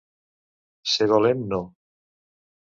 Ser 0.93 1.07
valent 1.11 1.45
no 1.53 1.61